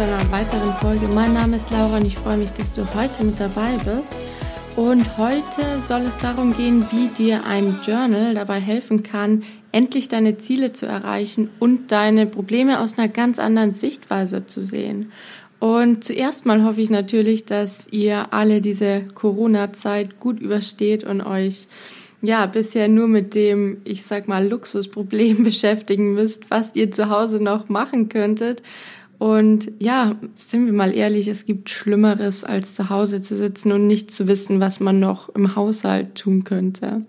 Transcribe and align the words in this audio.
zu 0.00 0.06
einer 0.06 0.32
weiteren 0.32 0.72
Folge. 0.76 1.14
Mein 1.14 1.34
Name 1.34 1.58
ist 1.58 1.70
Laura 1.70 1.98
und 1.98 2.06
ich 2.06 2.16
freue 2.16 2.38
mich, 2.38 2.52
dass 2.52 2.72
du 2.72 2.86
heute 2.94 3.22
mit 3.22 3.38
dabei 3.38 3.72
bist. 3.84 4.16
Und 4.74 5.18
heute 5.18 5.78
soll 5.86 6.04
es 6.04 6.16
darum 6.16 6.56
gehen, 6.56 6.86
wie 6.90 7.08
dir 7.08 7.44
ein 7.44 7.76
Journal 7.86 8.32
dabei 8.34 8.60
helfen 8.60 9.02
kann, 9.02 9.42
endlich 9.72 10.08
deine 10.08 10.38
Ziele 10.38 10.72
zu 10.72 10.86
erreichen 10.86 11.50
und 11.58 11.92
deine 11.92 12.24
Probleme 12.24 12.80
aus 12.80 12.96
einer 12.96 13.08
ganz 13.08 13.38
anderen 13.38 13.72
Sichtweise 13.72 14.46
zu 14.46 14.64
sehen. 14.64 15.12
Und 15.58 16.02
zuerst 16.02 16.46
mal 16.46 16.64
hoffe 16.64 16.80
ich 16.80 16.88
natürlich, 16.88 17.44
dass 17.44 17.86
ihr 17.90 18.32
alle 18.32 18.62
diese 18.62 19.02
Corona-Zeit 19.12 20.18
gut 20.18 20.40
übersteht 20.40 21.04
und 21.04 21.20
euch 21.20 21.68
ja 22.22 22.46
bisher 22.46 22.88
nur 22.88 23.06
mit 23.06 23.34
dem, 23.34 23.82
ich 23.84 24.04
sag 24.04 24.28
mal, 24.28 24.48
Luxusproblem 24.48 25.42
beschäftigen 25.44 26.14
müsst, 26.14 26.50
was 26.50 26.74
ihr 26.74 26.90
zu 26.90 27.10
Hause 27.10 27.42
noch 27.42 27.68
machen 27.68 28.08
könntet. 28.08 28.62
Und 29.20 29.70
ja, 29.78 30.16
sind 30.38 30.64
wir 30.64 30.72
mal 30.72 30.94
ehrlich, 30.94 31.28
es 31.28 31.44
gibt 31.44 31.68
Schlimmeres, 31.68 32.42
als 32.42 32.74
zu 32.74 32.88
Hause 32.88 33.20
zu 33.20 33.36
sitzen 33.36 33.70
und 33.70 33.86
nicht 33.86 34.10
zu 34.10 34.28
wissen, 34.28 34.60
was 34.60 34.80
man 34.80 34.98
noch 34.98 35.28
im 35.34 35.54
Haushalt 35.54 36.14
tun 36.14 36.42
könnte. 36.44 37.02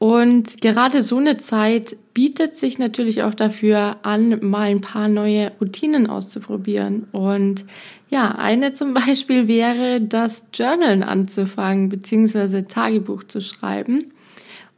Und 0.00 0.60
gerade 0.60 1.02
so 1.02 1.18
eine 1.18 1.36
Zeit 1.36 1.96
bietet 2.14 2.56
sich 2.56 2.80
natürlich 2.80 3.22
auch 3.22 3.32
dafür 3.32 3.98
an, 4.02 4.40
mal 4.42 4.70
ein 4.70 4.80
paar 4.80 5.06
neue 5.06 5.52
Routinen 5.60 6.08
auszuprobieren. 6.08 7.06
Und 7.12 7.64
ja, 8.10 8.32
eine 8.32 8.72
zum 8.72 8.92
Beispiel 9.06 9.46
wäre, 9.46 10.00
das 10.00 10.46
Journalen 10.52 11.04
anzufangen, 11.04 11.90
beziehungsweise 11.90 12.66
Tagebuch 12.66 13.22
zu 13.22 13.40
schreiben. 13.40 14.06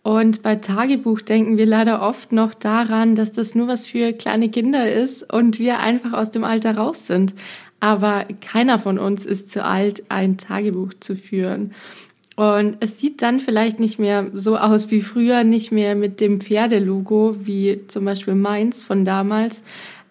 Und 0.08 0.42
bei 0.42 0.56
Tagebuch 0.56 1.20
denken 1.20 1.58
wir 1.58 1.66
leider 1.66 2.00
oft 2.00 2.32
noch 2.32 2.54
daran, 2.54 3.14
dass 3.14 3.30
das 3.30 3.54
nur 3.54 3.68
was 3.68 3.84
für 3.84 4.14
kleine 4.14 4.48
Kinder 4.48 4.90
ist 4.90 5.30
und 5.30 5.58
wir 5.58 5.80
einfach 5.80 6.14
aus 6.14 6.30
dem 6.30 6.44
Alter 6.44 6.78
raus 6.78 7.06
sind. 7.06 7.34
Aber 7.78 8.24
keiner 8.40 8.78
von 8.78 8.98
uns 8.98 9.26
ist 9.26 9.52
zu 9.52 9.62
alt, 9.62 10.04
ein 10.08 10.38
Tagebuch 10.38 10.94
zu 10.98 11.14
führen. 11.14 11.74
Und 12.36 12.78
es 12.80 12.98
sieht 12.98 13.20
dann 13.20 13.38
vielleicht 13.38 13.80
nicht 13.80 13.98
mehr 13.98 14.28
so 14.32 14.56
aus 14.56 14.90
wie 14.90 15.02
früher, 15.02 15.44
nicht 15.44 15.72
mehr 15.72 15.94
mit 15.94 16.22
dem 16.22 16.40
Pferdelogo, 16.40 17.36
wie 17.40 17.82
zum 17.88 18.06
Beispiel 18.06 18.34
meins 18.34 18.82
von 18.82 19.04
damals. 19.04 19.62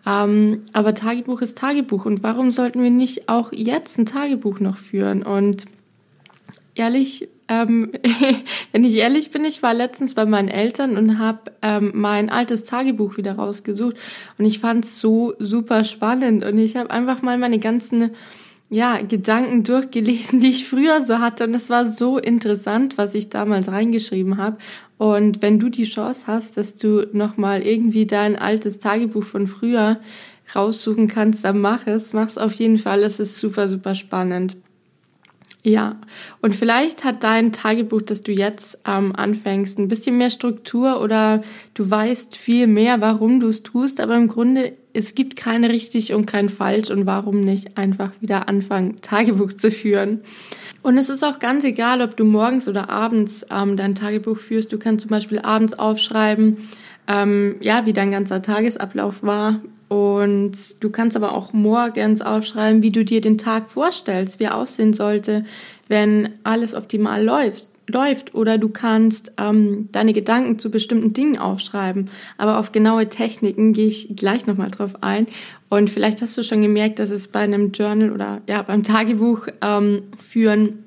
Ähm, 0.05 0.61
aber 0.73 0.93
Tagebuch 0.93 1.41
ist 1.41 1.57
Tagebuch. 1.57 2.05
Und 2.05 2.21
warum 2.21 2.51
sollten 2.51 2.83
wir 2.83 2.91
nicht 2.91 3.29
auch 3.29 3.51
jetzt 3.51 3.97
ein 3.97 4.05
Tagebuch 4.05 4.59
noch 4.59 4.77
führen? 4.77 5.23
Und 5.23 5.65
ehrlich, 6.75 7.29
ähm, 7.47 7.91
wenn 8.71 8.83
ich 8.83 8.95
ehrlich 8.95 9.31
bin, 9.31 9.45
ich 9.45 9.63
war 9.63 9.73
letztens 9.73 10.13
bei 10.13 10.25
meinen 10.25 10.49
Eltern 10.49 10.97
und 10.97 11.19
habe 11.19 11.51
ähm, 11.61 11.91
mein 11.95 12.29
altes 12.29 12.63
Tagebuch 12.63 13.17
wieder 13.17 13.33
rausgesucht. 13.35 13.95
Und 14.37 14.45
ich 14.45 14.59
fand 14.59 14.85
es 14.85 14.99
so 14.99 15.33
super 15.39 15.83
spannend. 15.83 16.43
Und 16.43 16.57
ich 16.57 16.75
habe 16.75 16.91
einfach 16.91 17.21
mal 17.21 17.37
meine 17.37 17.59
ganzen 17.59 18.11
ja, 18.69 19.01
Gedanken 19.01 19.63
durchgelesen, 19.63 20.39
die 20.39 20.49
ich 20.49 20.67
früher 20.67 21.01
so 21.01 21.19
hatte. 21.19 21.45
Und 21.45 21.55
es 21.55 21.69
war 21.69 21.85
so 21.85 22.17
interessant, 22.17 22.97
was 22.97 23.15
ich 23.15 23.29
damals 23.29 23.71
reingeschrieben 23.71 24.37
habe. 24.37 24.57
Und 24.97 25.41
wenn 25.41 25.59
du 25.59 25.69
die 25.69 25.85
Chance 25.85 26.25
hast, 26.27 26.57
dass 26.57 26.75
du 26.75 27.07
nochmal 27.13 27.61
irgendwie 27.61 28.05
dein 28.07 28.35
altes 28.35 28.79
Tagebuch 28.79 29.23
von 29.23 29.47
früher 29.47 29.99
raussuchen 30.55 31.07
kannst, 31.07 31.45
dann 31.45 31.59
mach 31.59 31.87
es. 31.87 32.13
Mach 32.13 32.27
es 32.27 32.37
auf 32.37 32.53
jeden 32.53 32.79
Fall. 32.79 33.03
Es 33.03 33.19
ist 33.19 33.39
super, 33.39 33.67
super 33.67 33.95
spannend. 33.95 34.57
Ja, 35.67 35.97
und 36.41 36.55
vielleicht 36.55 37.03
hat 37.03 37.25
dein 37.25 37.51
Tagebuch, 37.51 38.01
das 38.01 38.21
du 38.21 38.31
jetzt 38.31 38.79
ähm, 38.87 39.13
anfängst, 39.13 39.77
ein 39.77 39.89
bisschen 39.89 40.17
mehr 40.17 40.29
Struktur 40.29 41.01
oder 41.01 41.41
du 41.73 41.91
weißt 41.91 42.37
viel 42.37 42.67
mehr, 42.67 43.01
warum 43.01 43.41
du 43.41 43.49
es 43.49 43.63
tust, 43.63 43.99
aber 43.99 44.15
im 44.15 44.29
Grunde, 44.29 44.77
es 44.93 45.13
gibt 45.13 45.35
keine 45.35 45.67
richtig 45.67 46.13
und 46.13 46.25
kein 46.25 46.47
falsch 46.47 46.89
und 46.89 47.05
warum 47.05 47.41
nicht 47.41 47.77
einfach 47.77 48.11
wieder 48.21 48.47
anfangen, 48.47 48.95
Tagebuch 49.01 49.51
zu 49.51 49.69
führen. 49.69 50.21
Und 50.83 50.97
es 50.97 51.09
ist 51.09 51.21
auch 51.25 51.37
ganz 51.37 51.65
egal, 51.65 52.01
ob 52.01 52.15
du 52.15 52.23
morgens 52.23 52.69
oder 52.69 52.89
abends 52.89 53.45
ähm, 53.51 53.75
dein 53.75 53.93
Tagebuch 53.93 54.37
führst. 54.37 54.71
Du 54.71 54.79
kannst 54.79 55.01
zum 55.01 55.09
Beispiel 55.09 55.39
abends 55.39 55.77
aufschreiben, 55.77 56.69
ähm, 57.09 57.57
ja, 57.59 57.85
wie 57.85 57.91
dein 57.91 58.11
ganzer 58.11 58.41
Tagesablauf 58.41 59.21
war, 59.21 59.59
und 59.87 60.51
du 60.81 60.89
kannst 60.89 61.15
aber 61.15 61.33
auch 61.33 61.53
morgens 61.53 62.21
aufschreiben, 62.21 62.81
wie 62.81 62.91
du 62.91 63.05
dir 63.05 63.21
den 63.21 63.37
Tag 63.37 63.69
vorstellst, 63.69 64.39
wie 64.39 64.45
er 64.45 64.55
aussehen 64.55 64.93
sollte, 64.93 65.45
wenn 65.87 66.29
alles 66.43 66.73
optimal 66.73 67.23
läuft. 67.23 67.69
läuft. 67.87 68.35
Oder 68.35 68.57
du 68.57 68.67
kannst 68.67 69.31
ähm, 69.37 69.87
deine 69.93 70.11
Gedanken 70.11 70.59
zu 70.59 70.69
bestimmten 70.69 71.13
Dingen 71.13 71.37
aufschreiben. 71.37 72.09
Aber 72.37 72.59
auf 72.59 72.73
genaue 72.73 73.07
Techniken 73.07 73.71
gehe 73.71 73.87
ich 73.87 74.13
gleich 74.15 74.45
nochmal 74.45 74.71
drauf 74.71 75.01
ein. 75.01 75.27
Und 75.69 75.89
vielleicht 75.89 76.21
hast 76.21 76.37
du 76.37 76.43
schon 76.43 76.61
gemerkt, 76.61 76.99
dass 76.99 77.09
es 77.09 77.29
bei 77.29 77.39
einem 77.39 77.71
Journal 77.71 78.11
oder 78.11 78.41
ja 78.47 78.61
beim 78.61 78.83
Tagebuch 78.83 79.47
ähm, 79.61 80.03
führen 80.19 80.83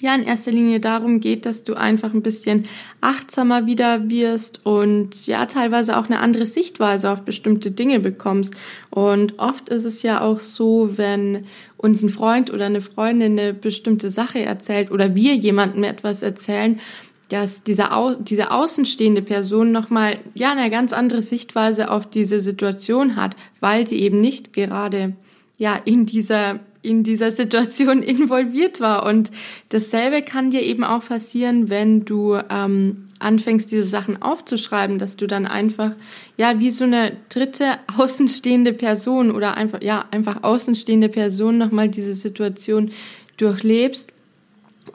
ja 0.00 0.14
in 0.14 0.24
erster 0.24 0.50
Linie 0.50 0.80
darum 0.80 1.20
geht, 1.20 1.46
dass 1.46 1.64
du 1.64 1.74
einfach 1.74 2.12
ein 2.12 2.22
bisschen 2.22 2.66
achtsamer 3.00 3.66
wieder 3.66 4.08
wirst 4.10 4.60
und 4.64 5.26
ja 5.26 5.46
teilweise 5.46 5.96
auch 5.96 6.06
eine 6.06 6.20
andere 6.20 6.46
Sichtweise 6.46 7.10
auf 7.10 7.22
bestimmte 7.22 7.70
Dinge 7.70 8.00
bekommst. 8.00 8.54
Und 8.90 9.38
oft 9.38 9.68
ist 9.68 9.84
es 9.84 10.02
ja 10.02 10.20
auch 10.20 10.40
so, 10.40 10.90
wenn 10.96 11.46
uns 11.76 12.02
ein 12.02 12.10
Freund 12.10 12.52
oder 12.52 12.66
eine 12.66 12.80
Freundin 12.80 13.38
eine 13.38 13.54
bestimmte 13.54 14.10
Sache 14.10 14.40
erzählt 14.40 14.90
oder 14.90 15.14
wir 15.14 15.34
jemandem 15.34 15.84
etwas 15.84 16.22
erzählen, 16.22 16.80
dass 17.28 17.62
diese, 17.62 17.92
Au 17.92 18.14
diese 18.14 18.50
außenstehende 18.50 19.22
Person 19.22 19.72
nochmal 19.72 20.18
ja 20.34 20.52
eine 20.52 20.70
ganz 20.70 20.92
andere 20.92 21.22
Sichtweise 21.22 21.90
auf 21.90 22.08
diese 22.08 22.40
Situation 22.40 23.16
hat, 23.16 23.36
weil 23.60 23.86
sie 23.86 24.00
eben 24.00 24.20
nicht 24.20 24.52
gerade 24.52 25.14
ja 25.56 25.76
in 25.76 26.06
dieser 26.06 26.60
in 26.84 27.02
dieser 27.02 27.30
Situation 27.30 28.02
involviert 28.02 28.80
war. 28.80 29.06
Und 29.06 29.30
dasselbe 29.70 30.22
kann 30.22 30.50
dir 30.50 30.62
eben 30.62 30.84
auch 30.84 31.06
passieren, 31.06 31.70
wenn 31.70 32.04
du 32.04 32.38
ähm, 32.50 33.08
anfängst, 33.18 33.70
diese 33.72 33.84
Sachen 33.84 34.20
aufzuschreiben, 34.20 34.98
dass 34.98 35.16
du 35.16 35.26
dann 35.26 35.46
einfach, 35.46 35.92
ja, 36.36 36.60
wie 36.60 36.70
so 36.70 36.84
eine 36.84 37.16
dritte 37.30 37.78
außenstehende 37.98 38.72
Person 38.72 39.30
oder 39.30 39.56
einfach, 39.56 39.82
ja, 39.82 40.04
einfach 40.10 40.42
außenstehende 40.42 41.08
Person 41.08 41.58
nochmal 41.58 41.88
diese 41.88 42.14
Situation 42.14 42.90
durchlebst 43.36 44.12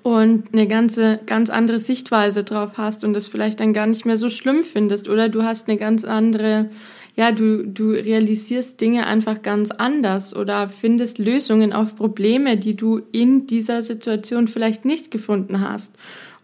und 0.04 0.54
eine 0.54 0.68
ganze, 0.68 1.20
ganz 1.26 1.50
andere 1.50 1.80
Sichtweise 1.80 2.44
drauf 2.44 2.74
hast 2.78 3.04
und 3.04 3.14
das 3.14 3.28
vielleicht 3.28 3.60
dann 3.60 3.74
gar 3.74 3.88
nicht 3.88 4.06
mehr 4.06 4.18
so 4.18 4.30
schlimm 4.30 4.62
findest 4.62 5.10
oder 5.10 5.30
du 5.30 5.44
hast 5.44 5.68
eine 5.68 5.78
ganz 5.78 6.06
andere, 6.06 6.70
ja, 7.20 7.34
du, 7.34 7.68
du 7.68 7.90
realisierst 7.90 8.80
Dinge 8.80 9.06
einfach 9.06 9.42
ganz 9.42 9.72
anders 9.72 10.34
oder 10.34 10.70
findest 10.70 11.18
Lösungen 11.18 11.74
auf 11.74 11.98
Probleme, 11.98 12.56
die 12.56 12.78
du 12.78 13.02
in 13.12 13.46
dieser 13.46 13.82
Situation 13.82 14.48
vielleicht 14.48 14.86
nicht 14.86 15.12
gefunden 15.12 15.60
hast. 15.60 15.94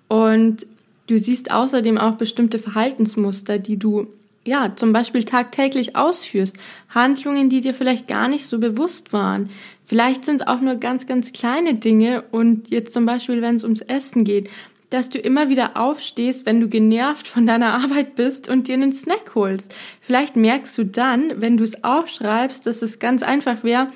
Und 0.10 0.68
du 1.08 1.18
siehst 1.18 1.50
außerdem 1.50 1.98
auch 1.98 2.16
bestimmte 2.16 2.60
Verhaltensmuster, 2.60 3.58
die 3.58 3.78
du 3.78 4.08
ja, 4.44 4.76
zum 4.76 4.92
Beispiel 4.92 5.24
tagtäglich 5.24 5.96
ausführst, 5.96 6.58
Handlungen, 6.90 7.50
die 7.50 7.62
dir 7.62 7.74
vielleicht 7.74 8.10
gar 8.10 8.28
nicht 8.28 8.46
so 8.46 8.60
bewusst 8.60 9.14
waren. 9.14 9.52
Vielleicht 9.86 10.26
sind 10.26 10.42
es 10.42 10.48
auch 10.48 10.60
nur 10.60 10.76
ganz, 10.76 11.08
ganz 11.08 11.32
kleine 11.32 11.76
Dinge 11.76 12.26
und 12.32 12.70
jetzt 12.70 12.92
zum 12.92 13.06
Beispiel, 13.06 13.42
wenn 13.42 13.56
es 13.56 13.64
ums 13.64 13.80
Essen 13.80 14.26
geht, 14.26 14.50
dass 14.90 15.10
du 15.10 15.18
immer 15.18 15.50
wieder 15.50 15.78
aufstehst, 15.78 16.46
wenn 16.46 16.60
du 16.60 16.70
genervt 16.70 17.28
von 17.28 17.46
deiner 17.48 17.74
Arbeit 17.74 18.16
bist 18.16 18.50
und 18.50 18.68
dir 18.68 18.76
einen 18.76 18.94
Snack 18.94 19.36
holst. 19.36 19.74
Vielleicht 20.02 20.36
merkst 20.36 20.78
du 20.78 20.86
dann, 20.86 21.42
wenn 21.42 21.58
du 21.58 21.64
es 21.64 21.84
aufschreibst, 21.84 22.66
dass 22.66 22.82
es 22.82 23.00
ganz 23.00 23.24
einfach 23.24 23.64
wäre, 23.64 23.88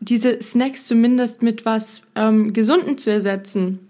diese 0.00 0.42
Snacks 0.42 0.86
zumindest 0.86 1.42
mit 1.42 1.64
was 1.64 2.02
ähm, 2.14 2.52
Gesunden 2.52 2.98
zu 2.98 3.10
ersetzen 3.10 3.83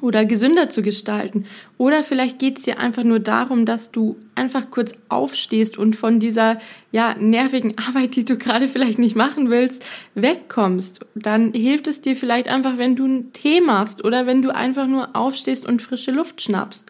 oder 0.00 0.24
gesünder 0.24 0.68
zu 0.68 0.82
gestalten. 0.82 1.46
Oder 1.78 2.04
vielleicht 2.04 2.38
geht 2.38 2.58
es 2.58 2.64
dir 2.64 2.78
einfach 2.78 3.04
nur 3.04 3.18
darum, 3.18 3.64
dass 3.64 3.90
du 3.90 4.16
einfach 4.34 4.70
kurz 4.70 4.92
aufstehst 5.08 5.78
und 5.78 5.96
von 5.96 6.20
dieser 6.20 6.58
ja 6.92 7.14
nervigen 7.14 7.74
Arbeit, 7.88 8.16
die 8.16 8.24
du 8.24 8.36
gerade 8.36 8.68
vielleicht 8.68 8.98
nicht 8.98 9.16
machen 9.16 9.50
willst, 9.50 9.84
wegkommst. 10.14 11.00
Dann 11.14 11.52
hilft 11.52 11.88
es 11.88 12.02
dir 12.02 12.16
vielleicht 12.16 12.48
einfach, 12.48 12.76
wenn 12.78 12.96
du 12.96 13.04
einen 13.04 13.32
Tee 13.32 13.60
machst 13.60 14.04
oder 14.04 14.26
wenn 14.26 14.42
du 14.42 14.54
einfach 14.54 14.86
nur 14.86 15.16
aufstehst 15.16 15.66
und 15.66 15.82
frische 15.82 16.10
Luft 16.10 16.42
schnappst. 16.42 16.86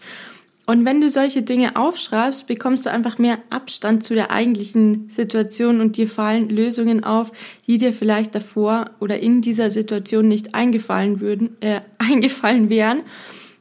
Und 0.67 0.85
wenn 0.85 1.01
du 1.01 1.09
solche 1.09 1.43
Dinge 1.43 1.77
aufschreibst, 1.77 2.49
bekommst 2.49 2.87
du 2.87 2.91
einfach 2.91 3.19
mehr 3.19 3.39
Abstand 3.51 4.03
zu 4.03 4.15
der 4.15 4.33
eigentlichen 4.33 5.09
Situation 5.09 5.81
und 5.81 5.97
dir 5.97 6.09
fallen 6.09 6.49
Lösungen 6.49 7.05
auf, 7.05 7.31
die 7.69 7.79
dir 7.79 7.93
vielleicht 7.93 8.35
davor 8.35 8.91
oder 8.99 9.21
in 9.21 9.43
dieser 9.43 9.71
Situation 9.71 10.27
nicht 10.27 10.57
eingefallen 10.57 11.21
würden, 11.21 11.57
äh, 11.61 11.83
eingefallen 11.99 12.69
wären, 12.69 13.03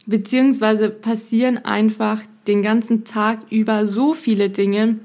beziehungsweise 0.07 0.90
passieren 0.90 1.63
einfach 1.63 2.22
den 2.48 2.63
ganzen 2.63 3.06
Tag 3.06 3.40
über 3.51 3.86
so 3.86 4.13
viele 4.13 4.50
Dinge, 4.50 4.98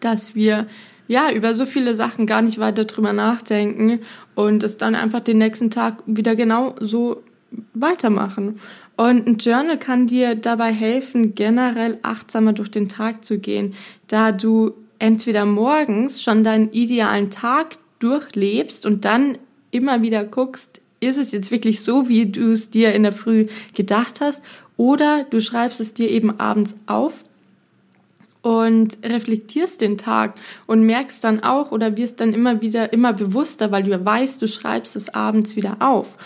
dass 0.00 0.36
wir 0.36 0.68
ja 1.08 1.32
über 1.32 1.54
so 1.54 1.66
viele 1.66 1.94
Sachen 1.94 2.26
gar 2.26 2.42
nicht 2.42 2.58
weiter 2.58 2.84
drüber 2.84 3.12
nachdenken 3.12 4.00
und 4.36 4.62
es 4.62 4.76
dann 4.76 4.94
einfach 4.94 5.20
den 5.20 5.38
nächsten 5.38 5.70
Tag 5.70 6.02
wieder 6.06 6.36
genau 6.36 6.74
so 6.80 7.22
weitermachen. 7.74 8.58
Und 8.96 9.26
ein 9.26 9.38
Journal 9.38 9.78
kann 9.78 10.06
dir 10.06 10.34
dabei 10.34 10.72
helfen, 10.72 11.34
generell 11.34 11.98
achtsamer 12.02 12.54
durch 12.54 12.70
den 12.70 12.88
Tag 12.88 13.24
zu 13.24 13.38
gehen, 13.38 13.74
da 14.08 14.32
du 14.32 14.72
entweder 14.98 15.44
morgens 15.44 16.22
schon 16.22 16.42
deinen 16.42 16.72
idealen 16.72 17.30
Tag 17.30 17.76
durchlebst 17.98 18.86
und 18.86 19.04
dann 19.04 19.38
immer 19.70 20.00
wieder 20.00 20.24
guckst, 20.24 20.80
ist 21.00 21.18
es 21.18 21.32
jetzt 21.32 21.50
wirklich 21.50 21.82
so, 21.82 22.08
wie 22.08 22.26
du 22.26 22.52
es 22.52 22.70
dir 22.70 22.94
in 22.94 23.02
der 23.02 23.12
Früh 23.12 23.48
gedacht 23.74 24.20
hast? 24.20 24.42
Oder 24.78 25.24
du 25.28 25.40
schreibst 25.40 25.80
es 25.80 25.92
dir 25.92 26.10
eben 26.10 26.40
abends 26.40 26.74
auf 26.86 27.24
und 28.42 28.98
reflektierst 29.02 29.80
den 29.80 29.98
Tag 29.98 30.34
und 30.66 30.82
merkst 30.82 31.22
dann 31.24 31.42
auch 31.42 31.72
oder 31.72 31.96
wirst 31.96 32.20
dann 32.20 32.32
immer 32.32 32.62
wieder 32.62 32.92
immer 32.92 33.12
bewusster, 33.12 33.72
weil 33.72 33.82
du 33.82 34.04
weißt, 34.04 34.40
du 34.40 34.48
schreibst 34.48 34.96
es 34.96 35.12
abends 35.12 35.56
wieder 35.56 35.78
auf. 35.80 36.16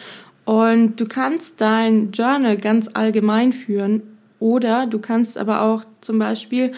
Und 0.50 0.96
du 0.96 1.06
kannst 1.06 1.60
dein 1.60 2.10
Journal 2.10 2.56
ganz 2.56 2.90
allgemein 2.92 3.52
führen 3.52 4.02
oder 4.40 4.88
du 4.88 4.98
kannst 4.98 5.38
aber 5.38 5.62
auch 5.62 5.84
zum 6.00 6.18
Beispiel 6.18 6.72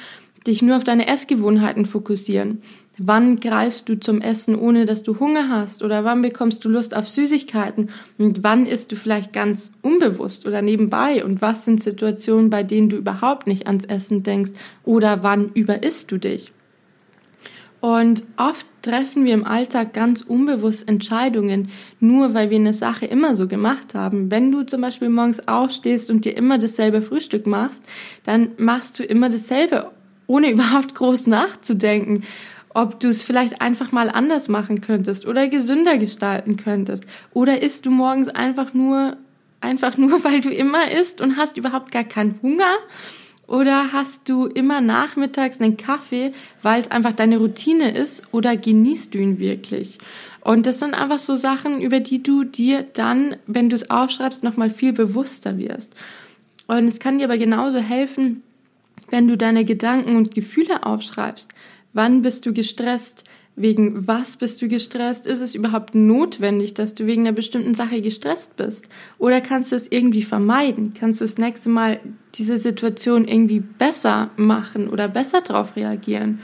dich 0.46 0.60
nur 0.60 0.76
auf 0.76 0.84
deine 0.84 1.06
Essgewohnheiten 1.06 1.86
fokussieren. 1.86 2.60
Wann 2.98 3.40
greifst 3.40 3.88
du 3.88 3.98
zum 3.98 4.20
Essen, 4.20 4.56
ohne 4.56 4.84
dass 4.84 5.04
du 5.04 5.18
Hunger 5.18 5.48
hast? 5.48 5.82
Oder 5.82 6.04
wann 6.04 6.20
bekommst 6.20 6.62
du 6.66 6.68
Lust 6.68 6.94
auf 6.94 7.08
Süßigkeiten? 7.08 7.88
Und 8.18 8.44
wann 8.44 8.66
isst 8.66 8.92
du 8.92 8.96
vielleicht 8.96 9.32
ganz 9.32 9.70
unbewusst 9.80 10.46
oder 10.46 10.60
nebenbei? 10.60 11.24
Und 11.24 11.40
was 11.40 11.64
sind 11.64 11.82
Situationen, 11.82 12.50
bei 12.50 12.64
denen 12.64 12.90
du 12.90 12.96
überhaupt 12.96 13.46
nicht 13.46 13.66
ans 13.68 13.86
Essen 13.86 14.22
denkst? 14.22 14.50
Oder 14.84 15.22
wann 15.22 15.50
überisst 15.54 16.12
du 16.12 16.18
dich? 16.18 16.52
Und 17.82 18.22
oft 18.36 18.64
treffen 18.82 19.24
wir 19.24 19.34
im 19.34 19.44
Alltag 19.44 19.92
ganz 19.92 20.22
unbewusst 20.22 20.88
Entscheidungen, 20.88 21.68
nur 21.98 22.32
weil 22.32 22.48
wir 22.48 22.56
eine 22.56 22.72
Sache 22.72 23.06
immer 23.06 23.34
so 23.34 23.48
gemacht 23.48 23.96
haben. 23.96 24.30
Wenn 24.30 24.52
du 24.52 24.62
zum 24.62 24.82
Beispiel 24.82 25.08
morgens 25.08 25.48
aufstehst 25.48 26.08
und 26.08 26.24
dir 26.24 26.36
immer 26.36 26.58
dasselbe 26.58 27.02
Frühstück 27.02 27.44
machst, 27.44 27.82
dann 28.22 28.52
machst 28.56 29.00
du 29.00 29.02
immer 29.02 29.30
dasselbe, 29.30 29.90
ohne 30.28 30.50
überhaupt 30.52 30.94
groß 30.94 31.26
nachzudenken 31.26 32.22
ob 32.74 33.00
du 33.00 33.08
es 33.08 33.22
vielleicht 33.22 33.60
einfach 33.60 33.92
mal 33.92 34.08
anders 34.08 34.48
machen 34.48 34.80
könntest 34.80 35.26
oder 35.26 35.46
gesünder 35.48 35.98
gestalten 35.98 36.56
könntest. 36.56 37.04
Oder 37.34 37.60
isst 37.60 37.84
du 37.84 37.90
morgens 37.90 38.30
einfach 38.30 38.72
nur, 38.72 39.18
einfach 39.60 39.98
nur, 39.98 40.24
weil 40.24 40.40
du 40.40 40.48
immer 40.48 40.90
isst 40.90 41.20
und 41.20 41.36
hast 41.36 41.58
überhaupt 41.58 41.92
gar 41.92 42.04
keinen 42.04 42.40
Hunger? 42.40 42.76
Oder 43.46 43.92
hast 43.92 44.28
du 44.28 44.46
immer 44.46 44.80
nachmittags 44.80 45.60
einen 45.60 45.76
Kaffee, 45.76 46.32
weil 46.62 46.80
es 46.80 46.90
einfach 46.90 47.12
deine 47.12 47.38
Routine 47.38 47.90
ist? 47.90 48.22
Oder 48.32 48.56
genießt 48.56 49.12
du 49.12 49.18
ihn 49.18 49.38
wirklich? 49.38 49.98
Und 50.40 50.66
das 50.66 50.78
sind 50.78 50.94
einfach 50.94 51.18
so 51.18 51.34
Sachen, 51.34 51.80
über 51.80 52.00
die 52.00 52.22
du 52.22 52.44
dir 52.44 52.82
dann, 52.82 53.36
wenn 53.46 53.68
du 53.68 53.76
es 53.76 53.90
aufschreibst, 53.90 54.42
nochmal 54.42 54.70
viel 54.70 54.92
bewusster 54.92 55.58
wirst. 55.58 55.94
Und 56.66 56.86
es 56.86 56.98
kann 56.98 57.18
dir 57.18 57.24
aber 57.24 57.38
genauso 57.38 57.78
helfen, 57.78 58.42
wenn 59.10 59.28
du 59.28 59.36
deine 59.36 59.64
Gedanken 59.64 60.16
und 60.16 60.34
Gefühle 60.34 60.86
aufschreibst. 60.86 61.50
Wann 61.92 62.22
bist 62.22 62.46
du 62.46 62.52
gestresst? 62.52 63.24
Wegen 63.54 64.06
was 64.08 64.36
bist 64.38 64.62
du 64.62 64.68
gestresst? 64.68 65.26
Ist 65.26 65.40
es 65.40 65.54
überhaupt 65.54 65.94
notwendig, 65.94 66.72
dass 66.72 66.94
du 66.94 67.06
wegen 67.06 67.22
einer 67.22 67.36
bestimmten 67.36 67.74
Sache 67.74 68.00
gestresst 68.00 68.56
bist? 68.56 68.88
Oder 69.18 69.42
kannst 69.42 69.72
du 69.72 69.76
es 69.76 69.90
irgendwie 69.90 70.22
vermeiden? 70.22 70.94
Kannst 70.98 71.20
du 71.20 71.24
das 71.24 71.36
nächste 71.36 71.68
Mal 71.68 72.00
diese 72.34 72.56
Situation 72.56 73.28
irgendwie 73.28 73.60
besser 73.60 74.30
machen 74.36 74.88
oder 74.88 75.06
besser 75.06 75.42
darauf 75.42 75.76
reagieren? 75.76 76.40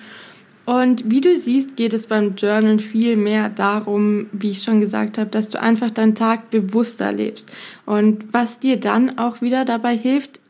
Und 0.66 1.10
wie 1.10 1.22
du 1.22 1.34
siehst, 1.34 1.76
geht 1.76 1.94
es 1.94 2.08
beim 2.08 2.34
Journal 2.34 2.78
viel 2.78 3.16
mehr 3.16 3.48
darum, 3.48 4.26
wie 4.32 4.50
ich 4.50 4.62
schon 4.62 4.80
gesagt 4.80 5.16
habe, 5.16 5.30
dass 5.30 5.48
du 5.48 5.58
einfach 5.58 5.90
deinen 5.90 6.14
Tag 6.14 6.50
bewusster 6.50 7.10
lebst. 7.10 7.50
Und 7.86 8.34
was 8.34 8.58
dir 8.58 8.78
dann 8.78 9.16
auch 9.18 9.40
wieder 9.40 9.64
dabei 9.64 9.96
hilft, 9.96 10.40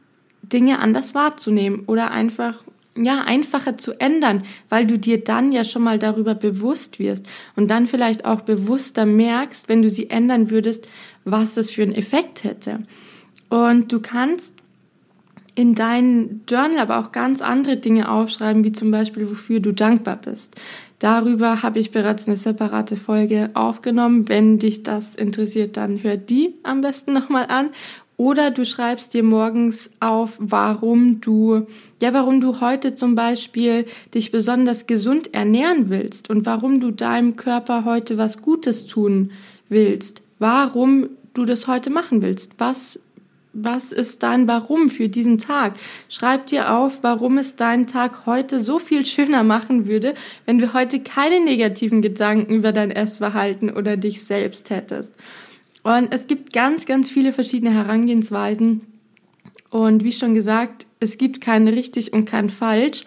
Dinge 0.42 0.80
anders 0.80 1.14
wahrzunehmen 1.14 1.84
oder 1.86 2.10
einfach 2.10 2.64
ja, 3.04 3.22
einfacher 3.22 3.78
zu 3.78 4.00
ändern, 4.00 4.44
weil 4.68 4.86
du 4.86 4.98
dir 4.98 5.22
dann 5.22 5.52
ja 5.52 5.64
schon 5.64 5.82
mal 5.82 5.98
darüber 5.98 6.34
bewusst 6.34 6.98
wirst 6.98 7.26
und 7.56 7.70
dann 7.70 7.86
vielleicht 7.86 8.24
auch 8.24 8.42
bewusster 8.42 9.06
merkst, 9.06 9.68
wenn 9.68 9.82
du 9.82 9.90
sie 9.90 10.10
ändern 10.10 10.50
würdest, 10.50 10.88
was 11.24 11.54
das 11.54 11.70
für 11.70 11.82
einen 11.82 11.94
Effekt 11.94 12.44
hätte. 12.44 12.80
Und 13.48 13.92
du 13.92 14.00
kannst 14.00 14.54
in 15.54 15.74
dein 15.74 16.42
Journal 16.48 16.78
aber 16.78 16.98
auch 16.98 17.10
ganz 17.10 17.42
andere 17.42 17.76
Dinge 17.76 18.10
aufschreiben, 18.10 18.62
wie 18.62 18.70
zum 18.70 18.92
Beispiel, 18.92 19.28
wofür 19.28 19.58
du 19.58 19.72
dankbar 19.72 20.16
bist. 20.16 20.54
Darüber 21.00 21.62
habe 21.62 21.78
ich 21.80 21.90
bereits 21.90 22.28
eine 22.28 22.36
separate 22.36 22.96
Folge 22.96 23.50
aufgenommen. 23.54 24.28
Wenn 24.28 24.58
dich 24.58 24.82
das 24.82 25.16
interessiert, 25.16 25.76
dann 25.76 26.02
hör 26.02 26.16
die 26.16 26.54
am 26.62 26.80
besten 26.80 27.12
nochmal 27.12 27.46
an. 27.48 27.70
Oder 28.18 28.50
du 28.50 28.64
schreibst 28.64 29.14
dir 29.14 29.22
morgens 29.22 29.90
auf, 30.00 30.36
warum 30.40 31.20
du, 31.20 31.68
ja, 32.02 32.12
warum 32.12 32.40
du 32.40 32.60
heute 32.60 32.96
zum 32.96 33.14
Beispiel 33.14 33.86
dich 34.12 34.32
besonders 34.32 34.88
gesund 34.88 35.32
ernähren 35.32 35.88
willst 35.88 36.28
und 36.28 36.44
warum 36.44 36.80
du 36.80 36.90
deinem 36.90 37.36
Körper 37.36 37.84
heute 37.84 38.18
was 38.18 38.42
Gutes 38.42 38.86
tun 38.86 39.30
willst. 39.68 40.20
Warum 40.40 41.10
du 41.32 41.44
das 41.44 41.68
heute 41.68 41.90
machen 41.90 42.20
willst. 42.20 42.54
Was, 42.58 42.98
was 43.52 43.92
ist 43.92 44.24
dein 44.24 44.48
Warum 44.48 44.90
für 44.90 45.08
diesen 45.08 45.38
Tag? 45.38 45.74
Schreib 46.08 46.48
dir 46.48 46.74
auf, 46.74 47.04
warum 47.04 47.38
es 47.38 47.54
deinen 47.54 47.86
Tag 47.86 48.26
heute 48.26 48.58
so 48.58 48.80
viel 48.80 49.06
schöner 49.06 49.44
machen 49.44 49.86
würde, 49.86 50.14
wenn 50.44 50.58
du 50.58 50.72
heute 50.72 50.98
keine 50.98 51.38
negativen 51.38 52.02
Gedanken 52.02 52.52
über 52.52 52.72
dein 52.72 52.90
Essverhalten 52.90 53.70
oder 53.70 53.96
dich 53.96 54.24
selbst 54.24 54.70
hättest. 54.70 55.12
Und 55.82 56.12
es 56.12 56.26
gibt 56.26 56.52
ganz, 56.52 56.86
ganz 56.86 57.10
viele 57.10 57.32
verschiedene 57.32 57.72
Herangehensweisen. 57.72 58.82
Und 59.70 60.04
wie 60.04 60.12
schon 60.12 60.34
gesagt, 60.34 60.86
es 61.00 61.18
gibt 61.18 61.40
kein 61.40 61.68
richtig 61.68 62.12
und 62.12 62.24
kein 62.24 62.50
falsch. 62.50 63.04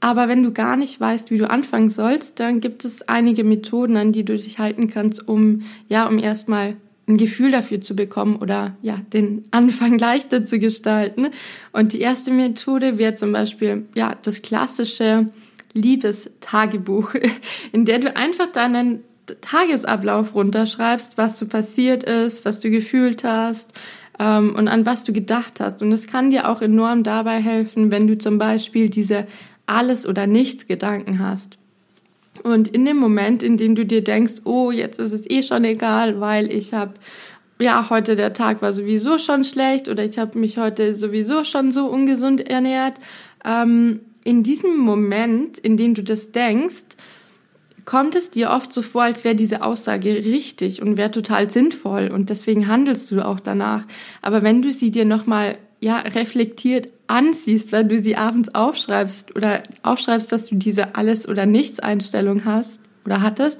Aber 0.00 0.28
wenn 0.28 0.42
du 0.42 0.52
gar 0.52 0.76
nicht 0.76 1.00
weißt, 1.00 1.30
wie 1.30 1.38
du 1.38 1.50
anfangen 1.50 1.90
sollst, 1.90 2.38
dann 2.38 2.60
gibt 2.60 2.84
es 2.84 3.02
einige 3.08 3.42
Methoden, 3.42 3.96
an 3.96 4.12
die 4.12 4.24
du 4.24 4.36
dich 4.36 4.58
halten 4.58 4.88
kannst, 4.88 5.26
um, 5.28 5.62
ja, 5.88 6.06
um 6.06 6.18
erstmal 6.18 6.76
ein 7.08 7.16
Gefühl 7.16 7.50
dafür 7.50 7.80
zu 7.80 7.96
bekommen 7.96 8.36
oder 8.36 8.76
ja, 8.82 9.00
den 9.12 9.44
Anfang 9.50 9.98
leichter 9.98 10.44
zu 10.44 10.58
gestalten. 10.58 11.28
Und 11.72 11.94
die 11.94 12.00
erste 12.00 12.30
Methode 12.30 12.98
wäre 12.98 13.14
zum 13.14 13.32
Beispiel 13.32 13.86
ja 13.94 14.14
das 14.22 14.42
klassische 14.42 15.30
Liebestagebuch, 15.74 17.14
in 17.72 17.84
der 17.84 17.98
du 17.98 18.14
einfach 18.14 18.52
deinen 18.52 19.02
Tagesablauf 19.40 20.34
runterschreibst, 20.34 21.18
was 21.18 21.38
so 21.38 21.46
passiert 21.46 22.04
ist, 22.04 22.44
was 22.44 22.60
du 22.60 22.70
gefühlt 22.70 23.24
hast 23.24 23.72
ähm, 24.18 24.54
und 24.56 24.68
an 24.68 24.86
was 24.86 25.04
du 25.04 25.12
gedacht 25.12 25.60
hast. 25.60 25.82
Und 25.82 25.92
es 25.92 26.06
kann 26.06 26.30
dir 26.30 26.48
auch 26.48 26.60
enorm 26.62 27.02
dabei 27.02 27.40
helfen, 27.40 27.90
wenn 27.90 28.06
du 28.06 28.18
zum 28.18 28.38
Beispiel 28.38 28.88
diese 28.88 29.26
alles 29.66 30.06
oder 30.06 30.26
nichts 30.26 30.66
Gedanken 30.66 31.18
hast. 31.18 31.58
Und 32.42 32.68
in 32.68 32.84
dem 32.84 32.98
Moment, 32.98 33.42
in 33.42 33.56
dem 33.56 33.74
du 33.74 33.84
dir 33.84 34.02
denkst, 34.02 34.42
oh, 34.44 34.70
jetzt 34.70 34.98
ist 34.98 35.12
es 35.12 35.28
eh 35.28 35.42
schon 35.42 35.64
egal, 35.64 36.20
weil 36.20 36.52
ich 36.52 36.72
habe 36.72 36.94
ja, 37.60 37.90
heute 37.90 38.14
der 38.14 38.32
Tag 38.32 38.62
war 38.62 38.72
sowieso 38.72 39.18
schon 39.18 39.44
schlecht 39.44 39.88
oder 39.88 40.04
ich 40.04 40.18
habe 40.18 40.38
mich 40.38 40.58
heute 40.58 40.94
sowieso 40.94 41.44
schon 41.44 41.72
so 41.72 41.86
ungesund 41.86 42.48
ernährt. 42.48 42.94
Ähm, 43.44 44.00
in 44.24 44.42
diesem 44.42 44.76
Moment, 44.76 45.58
in 45.58 45.76
dem 45.76 45.94
du 45.94 46.02
das 46.04 46.30
denkst, 46.30 46.84
kommt 47.88 48.16
es 48.16 48.30
dir 48.30 48.50
oft 48.50 48.74
so 48.74 48.82
vor, 48.82 49.04
als 49.04 49.24
wäre 49.24 49.34
diese 49.34 49.62
Aussage 49.62 50.10
richtig 50.10 50.82
und 50.82 50.98
wäre 50.98 51.10
total 51.10 51.50
sinnvoll 51.50 52.08
und 52.08 52.28
deswegen 52.28 52.68
handelst 52.68 53.10
du 53.10 53.24
auch 53.24 53.40
danach. 53.40 53.84
Aber 54.20 54.42
wenn 54.42 54.60
du 54.60 54.74
sie 54.74 54.90
dir 54.90 55.06
nochmal 55.06 55.56
ja, 55.80 56.00
reflektiert 56.00 56.88
ansiehst, 57.06 57.72
wenn 57.72 57.88
du 57.88 57.98
sie 57.98 58.14
abends 58.14 58.54
aufschreibst 58.54 59.34
oder 59.34 59.62
aufschreibst, 59.82 60.30
dass 60.30 60.50
du 60.50 60.56
diese 60.56 60.96
Alles- 60.96 61.26
oder 61.26 61.46
Nichts-Einstellung 61.46 62.44
hast 62.44 62.82
oder 63.06 63.22
hattest, 63.22 63.58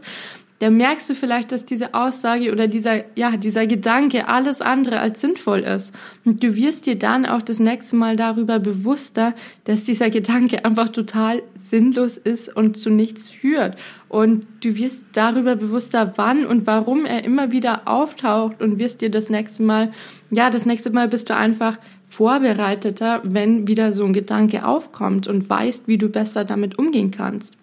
dann 0.61 0.77
merkst 0.77 1.09
du 1.09 1.15
vielleicht, 1.15 1.53
dass 1.53 1.65
diese 1.65 1.95
Aussage 1.95 2.51
oder 2.51 2.67
dieser, 2.67 3.05
ja, 3.17 3.37
dieser 3.37 3.67
Gedanke 3.67 4.27
alles 4.29 4.61
andere 4.61 4.99
als 4.99 5.21
sinnvoll 5.21 5.61
ist. 5.61 5.95
Und 6.25 6.43
du 6.43 6.57
wirst 6.57 6.87
dir 6.87 6.99
dann 6.99 7.27
auch 7.27 7.43
das 7.43 7.61
nächste 7.61 7.95
Mal 7.95 8.17
darüber 8.17 8.59
bewusster, 8.59 9.35
dass 9.65 9.85
dieser 9.85 10.11
Gedanke 10.11 10.65
einfach 10.65 10.89
total 10.89 11.43
sinnlos 11.63 12.17
ist 12.17 12.55
und 12.55 12.79
zu 12.79 12.91
nichts 12.91 13.31
führt. 13.31 13.77
Und 14.09 14.47
du 14.61 14.77
wirst 14.77 15.05
darüber 15.13 15.55
bewusster, 15.55 16.15
wann 16.17 16.45
und 16.45 16.67
warum 16.67 17.05
er 17.05 17.25
immer 17.25 17.53
wieder 17.53 17.87
auftaucht 17.87 18.61
und 18.61 18.81
wirst 18.81 19.01
dir 19.01 19.11
das 19.11 19.29
nächste 19.29 19.63
Mal, 19.63 19.93
ja, 20.31 20.51
das 20.51 20.67
nächste 20.67 20.91
Mal 20.91 21.09
bist 21.09 21.31
du 21.31 21.37
einfach 21.37 21.79
vorbereiteter, 22.09 23.21
wenn 23.23 23.69
wieder 23.69 23.93
so 23.93 24.05
ein 24.05 24.15
Gedanke 24.15 24.67
aufkommt 24.67 25.29
und 25.29 25.49
weißt, 25.49 25.87
wie 25.87 25.99
du 25.99 26.09
besser 26.09 26.45
damit 26.45 26.79
umgehen 26.79 27.11
kannst. 27.11 27.58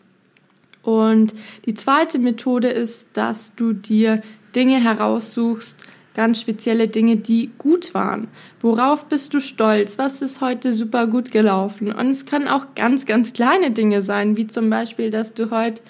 Und 0.85 1.33
die 1.65 1.73
zweite 1.73 2.19
Methode 2.19 2.67
ist, 2.69 3.09
dass 3.13 3.55
du 3.55 3.73
dir 3.73 4.21
Dinge 4.55 4.79
heraussuchst, 4.79 5.83
ganz 6.13 6.39
spezielle 6.39 6.87
Dinge, 6.87 7.17
die 7.17 7.49
gut 7.57 7.93
waren. 7.95 8.27
Worauf 8.61 9.07
bist 9.07 9.33
du 9.33 9.39
stolz? 9.41 9.97
Was 9.97 10.21
ist 10.21 10.41
heute 10.41 10.73
super 10.73 11.07
gut 11.07 11.31
gelaufen? 11.31 11.91
Und 11.91 12.09
es 12.11 12.27
können 12.27 12.47
auch 12.47 12.67
ganz, 12.75 13.07
ganz 13.07 13.33
kleine 13.33 13.71
Dinge 13.71 14.03
sein, 14.03 14.37
wie 14.37 14.45
zum 14.45 14.69
Beispiel, 14.69 15.09
dass 15.09 15.33
du 15.33 15.49
heute, 15.49 15.81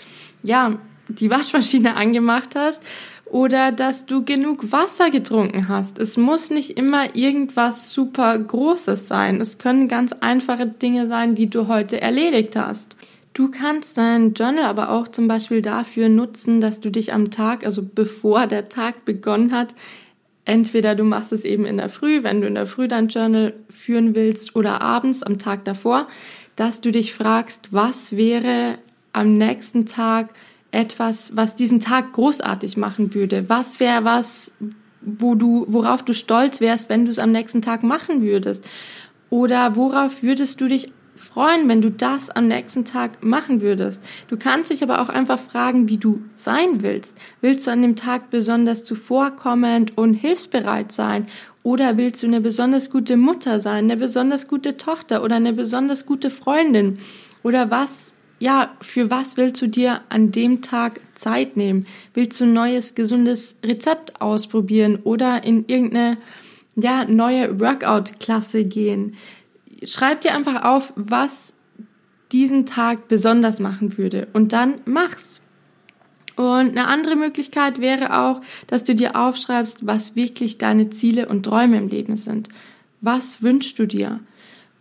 ja, 0.43 0.79
die 1.09 1.29
Waschmaschine 1.29 1.95
angemacht 1.97 2.55
hast 2.55 2.81
oder 3.25 3.73
dass 3.73 4.05
du 4.05 4.23
genug 4.23 4.71
Wasser 4.71 5.09
getrunken 5.09 5.67
hast. 5.67 5.99
Es 5.99 6.15
muss 6.15 6.49
nicht 6.49 6.77
immer 6.77 7.15
irgendwas 7.15 7.93
super 7.93 8.37
Großes 8.39 9.09
sein. 9.09 9.41
Es 9.41 9.57
können 9.57 9.89
ganz 9.89 10.13
einfache 10.13 10.65
Dinge 10.65 11.07
sein, 11.07 11.35
die 11.35 11.49
du 11.49 11.67
heute 11.67 12.01
erledigt 12.01 12.55
hast. 12.55 12.95
Du 13.36 13.51
kannst 13.51 13.98
dein 13.98 14.34
Journal 14.34 14.63
aber 14.63 14.92
auch 14.92 15.10
zum 15.10 15.27
Beispiel 15.27 15.62
dafür 15.62 16.08
nutzen, 16.08 16.62
dass 16.62 16.80
du 16.80 16.89
dich 16.89 17.12
am 17.12 17.32
Tag, 17.32 17.65
also 17.65 17.84
bevor 17.84 18.48
der 18.48 18.70
Tag 18.70 19.04
begonnen 19.04 19.51
hat, 19.51 19.75
entweder 20.46 20.96
du 20.96 21.04
machst 21.04 21.34
es 21.34 21.44
eben 21.44 21.65
in 21.65 21.75
der 21.75 21.89
Früh, 21.89 22.24
wenn 22.24 22.39
du 22.39 22.48
in 22.48 22.56
der 22.56 22.65
Früh 22.65 22.88
dein 22.88 23.10
Journal 23.10 23.54
führen 23.70 24.15
willst, 24.15 24.56
oder 24.56 24.80
abends 24.80 25.22
am 25.22 25.38
Tag 25.38 25.65
davor, 25.65 26.08
dass 26.56 26.80
du 26.80 26.94
dich 26.94 27.13
fragst, 27.13 27.74
was 27.74 28.15
wäre 28.15 28.77
am 29.12 29.34
nächsten 29.34 29.86
Tag 29.86 30.30
etwas, 30.72 31.36
was 31.36 31.58
diesen 31.58 31.82
Tag 31.82 32.13
großartig 32.13 32.77
machen 32.77 33.13
würde? 33.13 33.50
Was 33.50 33.82
wäre 33.82 34.06
was, 34.06 34.54
wo 35.01 35.36
du, 35.36 35.65
worauf 35.68 36.04
du 36.04 36.13
stolz 36.13 36.62
wärst, 36.62 36.88
wenn 36.88 37.04
du 37.04 37.12
es 37.12 37.20
am 37.20 37.34
nächsten 37.34 37.62
Tag 37.62 37.84
machen 37.84 38.24
würdest? 38.24 38.65
Oder 39.30 39.75
worauf 39.75 40.24
würdest 40.24 40.62
du 40.62 40.70
dich 40.70 40.94
freuen, 41.15 41.67
wenn 41.67 41.81
du 41.81 41.89
das 41.89 42.29
am 42.29 42.48
nächsten 42.48 42.86
Tag 42.86 43.24
machen 43.24 43.62
würdest. 43.62 44.03
Du 44.27 44.38
kannst 44.38 44.72
dich 44.72 44.84
aber 44.84 45.01
auch 45.01 45.10
einfach 45.10 45.39
fragen, 45.39 45.88
wie 45.88 45.98
du 45.98 46.22
sein 46.36 46.81
willst. 46.81 47.17
Willst 47.41 47.67
du 47.67 47.72
an 47.72 47.81
dem 47.81 47.95
Tag 47.95 48.29
besonders 48.29 48.84
zuvorkommend 48.84 49.98
und 49.98 50.13
hilfsbereit 50.13 50.91
sein? 50.91 51.27
Oder 51.63 51.98
willst 51.98 52.22
du 52.22 52.27
eine 52.27 52.41
besonders 52.41 52.91
gute 52.91 53.17
Mutter 53.17 53.60
sein, 53.60 53.86
eine 53.86 53.98
besonders 53.98 54.48
gute 54.48 54.77
Tochter 54.77 55.24
oder 55.24 55.38
eine 55.38 55.51
besonders 55.51 56.05
gute 56.05 56.29
Freundin? 56.29 57.00
Oder 57.41 57.72
was, 57.72 58.13
ja, 58.39 58.75
für 58.81 59.10
was 59.10 59.36
willst 59.36 59.62
du 59.62 59.67
dir 59.67 60.01
an 60.10 60.31
dem 60.31 60.62
Tag 60.62 61.00
Zeit 61.15 61.57
nehmen? 61.57 61.88
Willst 62.13 62.39
du 62.39 62.43
ein 62.43 62.53
neues, 62.53 62.93
gesundes 62.93 63.55
Rezept 63.63 64.22
ausprobieren 64.22 65.00
oder 65.03 65.43
in 65.43 65.65
irgendeine, 65.67 66.17
ja, 66.75 67.05
neue 67.05 67.60
Workout-Klasse 67.60 68.65
gehen? 68.65 69.15
Schreib 69.86 70.22
dir 70.22 70.34
einfach 70.34 70.63
auf, 70.63 70.94
was 70.96 71.53
diesen 72.32 72.65
Tag 72.65 73.08
besonders 73.08 73.60
machen 73.60 73.98
würde 73.98 74.27
und 74.34 74.53
dann 74.53 74.75
mach's. 74.86 75.41
Und 76.36 76.72
eine 76.72 76.88
andere 76.88 77.15
Möglichkeit 77.15 77.79
wäre 77.79 78.20
auch, 78.20 78.41
dass 78.67 78.84
du 78.84 78.94
dir 78.94 79.15
aufschreibst, 79.15 79.86
was 79.86 80.15
wirklich 80.15 80.58
deine 80.58 80.89
Ziele 80.89 81.27
und 81.29 81.44
Träume 81.44 81.77
im 81.77 81.88
Leben 81.88 82.17
sind. 82.17 82.50
Was 83.00 83.41
wünschst 83.41 83.79
du 83.79 83.86
dir? 83.86 84.20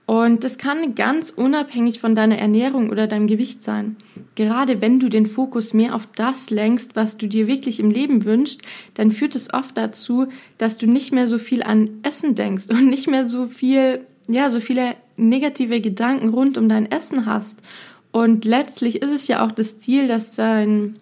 Und 0.07 0.45
das 0.45 0.59
kann 0.59 0.95
ganz 0.95 1.31
unabhängig 1.31 1.99
von 1.99 2.15
deiner 2.15 2.37
Ernährung 2.37 2.91
oder 2.91 3.07
deinem 3.07 3.27
Gewicht 3.27 3.63
sein. 3.63 3.97
Gerade 4.35 4.83
wenn 4.83 5.01
du 5.01 5.09
den 5.09 5.27
Fokus 5.27 5.73
mehr 5.73 5.95
auf 5.95 6.07
das 6.15 6.51
lenkst, 6.51 6.95
was 6.95 7.17
du 7.17 7.27
dir 7.27 7.47
wirklich 7.47 7.81
im 7.81 7.91
Leben 7.91 8.25
wünschst, 8.25 8.61
dann 8.95 9.13
führt 9.13 9.35
es 9.35 9.55
oft 9.55 9.79
dazu, 9.79 10.27
dass 10.59 10.77
du 10.77 10.87
nicht 10.87 11.13
mehr 11.13 11.27
so 11.27 11.39
viel 11.39 11.63
an 11.63 11.89
Essen 12.03 12.35
denkst 12.35 12.67
und 12.69 12.87
nicht 12.87 13.09
mehr 13.09 13.27
so 13.27 13.47
viel 13.47 14.01
ja, 14.29 14.51
so 14.51 14.61
viele 14.61 14.97
negative 15.17 15.81
Gedanken 15.81 16.31
rund 16.31 16.59
um 16.59 16.69
dein 16.69 16.91
Essen 16.91 17.27
hast. 17.27 17.61
Und 18.11 18.45
letztlich 18.45 19.03
ist 19.03 19.11
es 19.11 19.27
ja 19.27 19.45
auch 19.45 19.53
das 19.53 19.79
Ziel, 19.79 20.07
dass 20.07 20.37
dein, 20.37 20.95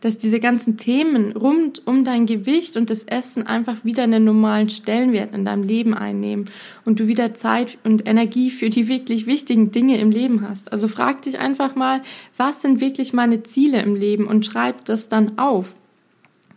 dass 0.00 0.16
diese 0.16 0.40
ganzen 0.40 0.76
Themen 0.76 1.32
rund 1.32 1.86
um 1.86 2.04
dein 2.04 2.26
Gewicht 2.26 2.76
und 2.76 2.90
das 2.90 3.04
Essen 3.04 3.46
einfach 3.46 3.84
wieder 3.84 4.02
einen 4.02 4.24
normalen 4.24 4.68
Stellenwert 4.68 5.34
in 5.34 5.44
deinem 5.44 5.62
Leben 5.62 5.94
einnehmen 5.94 6.50
und 6.84 7.00
du 7.00 7.06
wieder 7.06 7.34
Zeit 7.34 7.78
und 7.84 8.08
Energie 8.08 8.50
für 8.50 8.70
die 8.70 8.88
wirklich 8.88 9.26
wichtigen 9.26 9.72
Dinge 9.72 9.98
im 9.98 10.10
Leben 10.10 10.46
hast. 10.48 10.72
Also 10.72 10.88
frag 10.88 11.22
dich 11.22 11.38
einfach 11.38 11.74
mal, 11.74 12.02
was 12.36 12.62
sind 12.62 12.80
wirklich 12.80 13.12
meine 13.12 13.42
Ziele 13.42 13.82
im 13.82 13.94
Leben 13.94 14.26
und 14.26 14.46
schreib 14.46 14.84
das 14.86 15.08
dann 15.08 15.38
auf. 15.38 15.76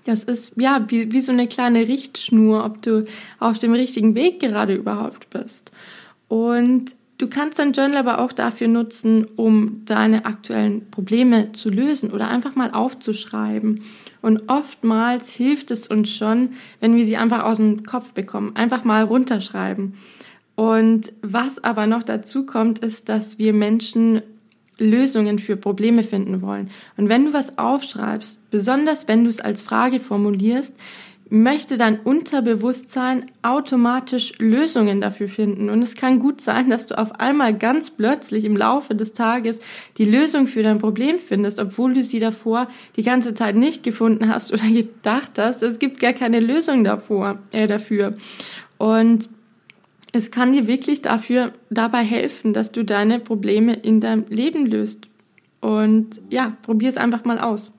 Das 0.06 0.24
ist 0.24 0.54
ja 0.56 0.86
wie, 0.88 1.12
wie 1.12 1.20
so 1.20 1.34
eine 1.34 1.48
kleine 1.48 1.86
Richtschnur, 1.90 2.64
ob 2.64 2.82
du 2.82 3.06
auf 3.40 3.60
dem 3.60 3.74
richtigen 3.74 4.16
Weg 4.16 4.40
gerade 4.40 4.74
überhaupt 4.74 5.30
bist. 5.30 5.74
Und 6.28 6.96
du 7.18 7.28
kannst 7.28 7.60
dein 7.60 7.74
Journal 7.74 7.98
aber 7.98 8.20
auch 8.20 8.32
dafür 8.32 8.68
nutzen, 8.68 9.26
um 9.36 9.84
deine 9.86 10.26
aktuellen 10.26 10.90
Probleme 10.92 11.52
zu 11.54 11.70
lösen 11.70 12.12
oder 12.12 12.30
einfach 12.30 12.56
mal 12.56 12.72
aufzuschreiben. 12.72 13.84
Und 14.22 14.44
oftmals 14.48 15.30
hilft 15.30 15.72
es 15.72 15.88
uns 15.88 16.10
schon, 16.10 16.54
wenn 16.80 16.96
wir 16.96 17.06
sie 17.06 17.18
einfach 17.18 17.44
aus 17.44 17.58
dem 17.58 17.84
Kopf 17.84 18.14
bekommen, 18.14 18.56
einfach 18.56 18.84
mal 18.84 19.04
runterschreiben. 19.04 19.94
Und 20.56 21.14
was 21.22 21.64
aber 21.64 21.86
noch 21.86 22.04
dazu 22.04 22.46
kommt, 22.46 22.80
ist, 22.80 23.10
dass 23.10 23.38
wir 23.38 23.54
Menschen 23.54 24.22
Lösungen 24.80 25.40
für 25.40 25.56
Probleme 25.56 26.04
finden 26.04 26.42
wollen. 26.42 26.70
Und 26.98 27.10
wenn 27.10 27.26
du 27.26 27.34
was 27.34 27.58
aufschreibst, 27.58 28.50
besonders 28.52 29.08
wenn 29.08 29.24
du 29.24 29.30
es 29.30 29.40
als 29.40 29.62
Frage 29.62 30.00
formulierst, 30.00 30.76
möchte 31.30 31.78
dein 31.78 32.00
Unterbewusstsein 32.00 33.26
automatisch 33.42 34.34
Lösungen 34.40 35.02
dafür 35.02 35.28
finden. 35.28 35.70
Und 35.70 35.84
es 35.84 35.96
kann 35.96 36.20
gut 36.20 36.42
sein, 36.42 36.70
dass 36.70 36.88
du 36.88 36.98
auf 36.98 37.20
einmal 37.20 37.54
ganz 37.58 37.92
plötzlich 37.92 38.46
im 38.46 38.56
Laufe 38.56 38.96
des 38.96 39.14
Tages 39.14 39.60
die 39.98 40.06
Lösung 40.06 40.48
für 40.48 40.64
dein 40.64 40.78
Problem 40.78 41.20
findest, 41.20 41.60
obwohl 41.60 41.94
du 41.94 42.04
sie 42.04 42.20
davor 42.20 42.68
die 42.96 43.04
ganze 43.04 43.34
Zeit 43.34 43.56
nicht 43.56 43.84
gefunden 43.84 44.30
hast 44.30 44.54
oder 44.54 44.68
gedacht 44.70 45.34
hast, 45.38 45.64
es 45.64 45.80
gibt 45.80 46.00
gar 46.00 46.14
keine 46.14 46.40
Lösung 46.40 46.84
davor, 46.84 47.40
äh, 47.52 47.68
dafür. 47.68 48.16
Und 48.78 49.28
es 50.14 50.32
kann 50.32 50.54
dir 50.54 50.68
wirklich 50.68 51.02
dafür, 51.02 51.52
dabei 51.70 52.04
helfen, 52.04 52.54
dass 52.54 52.72
du 52.72 52.84
deine 52.84 53.20
Probleme 53.20 53.74
in 53.74 54.00
deinem 54.00 54.26
Leben 54.30 54.66
löst. 54.66 55.08
Und 55.60 56.22
ja, 56.30 56.56
probier 56.62 56.90
es 56.90 56.98
einfach 56.98 57.26
mal 57.26 57.40
aus. 57.40 57.74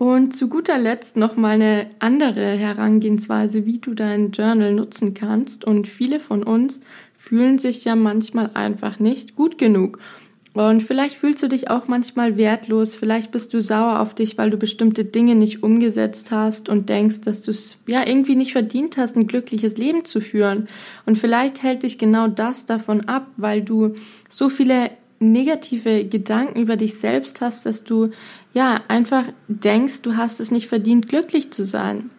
Und 0.00 0.34
zu 0.34 0.48
guter 0.48 0.78
Letzt 0.78 1.18
noch 1.18 1.36
mal 1.36 1.60
eine 1.60 1.90
andere 1.98 2.56
Herangehensweise, 2.56 3.66
wie 3.66 3.80
du 3.80 3.92
dein 3.92 4.30
Journal 4.30 4.72
nutzen 4.72 5.12
kannst. 5.12 5.66
Und 5.66 5.88
viele 5.88 6.20
von 6.20 6.42
uns 6.42 6.80
fühlen 7.18 7.58
sich 7.58 7.84
ja 7.84 7.96
manchmal 7.96 8.52
einfach 8.54 8.98
nicht 8.98 9.36
gut 9.36 9.58
genug. 9.58 9.98
Und 10.54 10.82
vielleicht 10.82 11.16
fühlst 11.16 11.42
du 11.42 11.48
dich 11.48 11.68
auch 11.68 11.86
manchmal 11.86 12.38
wertlos, 12.38 12.96
vielleicht 12.96 13.30
bist 13.30 13.52
du 13.52 13.60
sauer 13.60 14.00
auf 14.00 14.14
dich, 14.14 14.38
weil 14.38 14.48
du 14.48 14.56
bestimmte 14.56 15.04
Dinge 15.04 15.34
nicht 15.34 15.62
umgesetzt 15.62 16.30
hast 16.30 16.70
und 16.70 16.88
denkst, 16.88 17.20
dass 17.20 17.42
du 17.42 17.50
es 17.50 17.76
ja 17.86 18.04
irgendwie 18.06 18.36
nicht 18.36 18.52
verdient 18.52 18.96
hast, 18.96 19.16
ein 19.16 19.26
glückliches 19.26 19.76
Leben 19.76 20.06
zu 20.06 20.22
führen. 20.22 20.68
Und 21.04 21.18
vielleicht 21.18 21.62
hält 21.62 21.82
dich 21.82 21.98
genau 21.98 22.26
das 22.26 22.64
davon 22.64 23.06
ab, 23.06 23.26
weil 23.36 23.60
du 23.60 23.96
so 24.30 24.48
viele 24.48 24.90
negative 25.20 26.06
Gedanken 26.06 26.58
über 26.58 26.76
dich 26.76 26.98
selbst 26.98 27.40
hast, 27.40 27.66
dass 27.66 27.84
du 27.84 28.10
ja 28.52 28.80
einfach 28.88 29.24
denkst, 29.48 30.02
du 30.02 30.16
hast 30.16 30.40
es 30.40 30.50
nicht 30.50 30.66
verdient, 30.66 31.08
glücklich 31.08 31.52
zu 31.52 31.64
sein. 31.64 32.10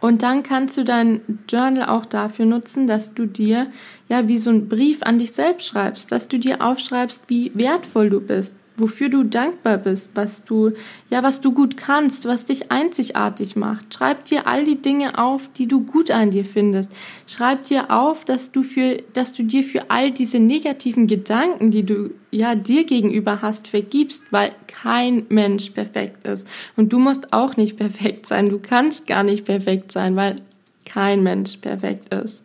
Und 0.00 0.22
dann 0.22 0.42
kannst 0.42 0.78
du 0.78 0.84
dein 0.84 1.20
Journal 1.48 1.88
auch 1.90 2.06
dafür 2.06 2.46
nutzen, 2.46 2.86
dass 2.86 3.12
du 3.12 3.26
dir 3.26 3.66
ja 4.08 4.28
wie 4.28 4.38
so 4.38 4.48
einen 4.48 4.68
Brief 4.68 5.02
an 5.02 5.18
dich 5.18 5.32
selbst 5.32 5.66
schreibst, 5.66 6.10
dass 6.10 6.26
du 6.26 6.38
dir 6.38 6.62
aufschreibst, 6.62 7.24
wie 7.28 7.52
wertvoll 7.54 8.08
du 8.08 8.20
bist, 8.20 8.56
wofür 8.80 9.08
du 9.08 9.22
dankbar 9.22 9.78
bist, 9.78 10.10
was 10.14 10.44
du, 10.44 10.72
ja, 11.10 11.22
was 11.22 11.40
du 11.40 11.52
gut 11.52 11.76
kannst, 11.76 12.26
was 12.26 12.46
dich 12.46 12.70
einzigartig 12.70 13.56
macht. 13.56 13.94
Schreib 13.94 14.24
dir 14.24 14.46
all 14.46 14.64
die 14.64 14.80
Dinge 14.80 15.18
auf, 15.18 15.48
die 15.52 15.68
du 15.68 15.82
gut 15.84 16.10
an 16.10 16.30
dir 16.30 16.44
findest. 16.44 16.90
Schreib 17.26 17.64
dir 17.64 17.90
auf, 17.90 18.24
dass 18.24 18.52
du 18.52 18.62
für, 18.62 18.96
dass 19.12 19.34
du 19.34 19.42
dir 19.42 19.62
für 19.62 19.90
all 19.90 20.10
diese 20.10 20.40
negativen 20.40 21.06
Gedanken, 21.06 21.70
die 21.70 21.84
du, 21.84 22.10
ja, 22.30 22.54
dir 22.54 22.84
gegenüber 22.84 23.42
hast, 23.42 23.68
vergibst, 23.68 24.24
weil 24.30 24.52
kein 24.66 25.26
Mensch 25.28 25.70
perfekt 25.70 26.26
ist. 26.26 26.48
Und 26.76 26.92
du 26.92 26.98
musst 26.98 27.32
auch 27.32 27.56
nicht 27.56 27.76
perfekt 27.78 28.26
sein. 28.26 28.48
Du 28.48 28.58
kannst 28.58 29.06
gar 29.06 29.22
nicht 29.22 29.44
perfekt 29.44 29.92
sein, 29.92 30.16
weil 30.16 30.36
kein 30.84 31.22
Mensch 31.22 31.58
perfekt 31.58 32.12
ist. 32.12 32.44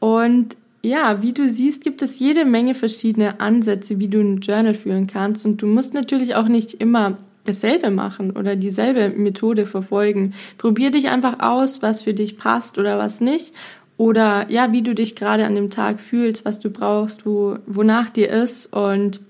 Und 0.00 0.56
ja, 0.82 1.22
wie 1.22 1.32
du 1.32 1.48
siehst, 1.48 1.84
gibt 1.84 2.02
es 2.02 2.18
jede 2.18 2.44
Menge 2.44 2.74
verschiedene 2.74 3.40
Ansätze, 3.40 4.00
wie 4.00 4.08
du 4.08 4.20
ein 4.20 4.38
Journal 4.38 4.74
führen 4.74 5.06
kannst. 5.06 5.44
Und 5.44 5.60
du 5.62 5.66
musst 5.66 5.94
natürlich 5.94 6.34
auch 6.34 6.48
nicht 6.48 6.74
immer 6.74 7.18
dasselbe 7.44 7.90
machen 7.90 8.30
oder 8.32 8.56
dieselbe 8.56 9.10
Methode 9.10 9.66
verfolgen. 9.66 10.34
Probier 10.58 10.90
dich 10.90 11.08
einfach 11.08 11.40
aus, 11.40 11.82
was 11.82 12.02
für 12.02 12.14
dich 12.14 12.36
passt 12.36 12.78
oder 12.78 12.98
was 12.98 13.20
nicht. 13.20 13.54
Oder 13.96 14.50
ja, 14.50 14.72
wie 14.72 14.82
du 14.82 14.94
dich 14.94 15.14
gerade 15.14 15.44
an 15.44 15.54
dem 15.54 15.68
Tag 15.68 16.00
fühlst, 16.00 16.46
was 16.46 16.58
du 16.58 16.70
brauchst, 16.70 17.26
wo, 17.26 17.58
wonach 17.66 18.08
dir 18.08 18.30
ist. 18.30 18.72
Und 18.72 19.20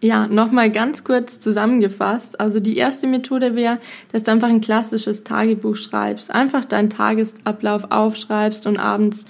ja, 0.00 0.28
nochmal 0.28 0.70
ganz 0.70 1.02
kurz 1.02 1.40
zusammengefasst. 1.40 2.40
Also 2.40 2.60
die 2.60 2.76
erste 2.76 3.06
Methode 3.06 3.56
wäre, 3.56 3.78
dass 4.12 4.22
du 4.22 4.30
einfach 4.30 4.48
ein 4.48 4.60
klassisches 4.60 5.24
Tagebuch 5.24 5.76
schreibst. 5.76 6.30
Einfach 6.30 6.64
deinen 6.64 6.90
Tagesablauf 6.90 7.90
aufschreibst 7.90 8.66
und 8.66 8.76
abends 8.76 9.24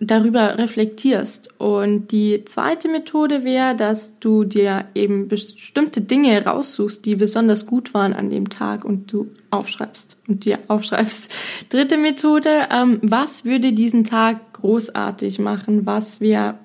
darüber 0.00 0.58
reflektierst. 0.58 1.50
Und 1.58 2.10
die 2.10 2.44
zweite 2.44 2.88
Methode 2.88 3.44
wäre, 3.44 3.76
dass 3.76 4.18
du 4.18 4.44
dir 4.44 4.86
eben 4.94 5.28
bestimmte 5.28 6.00
Dinge 6.00 6.44
raussuchst, 6.44 7.04
die 7.04 7.14
besonders 7.14 7.66
gut 7.66 7.94
waren 7.94 8.12
an 8.12 8.30
dem 8.30 8.48
Tag 8.48 8.84
und 8.84 9.12
du 9.12 9.30
aufschreibst 9.50 10.16
und 10.26 10.44
dir 10.44 10.58
aufschreibst. 10.68 11.30
Dritte 11.68 11.98
Methode, 11.98 12.68
ähm, 12.70 12.98
was 13.02 13.44
würde 13.44 13.72
diesen 13.72 14.04
Tag 14.04 14.54
großartig 14.54 15.38
machen? 15.38 15.86
Was 15.86 16.20
wäre 16.20 16.56